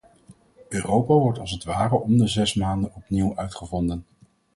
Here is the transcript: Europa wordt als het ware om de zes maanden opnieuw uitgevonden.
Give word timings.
Europa 0.69 1.13
wordt 1.13 1.39
als 1.39 1.51
het 1.51 1.63
ware 1.63 1.95
om 1.95 2.17
de 2.17 2.27
zes 2.27 2.53
maanden 2.53 2.95
opnieuw 2.95 3.35
uitgevonden. 3.35 4.05